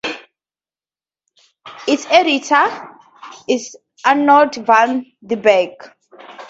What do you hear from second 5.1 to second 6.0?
den Berg.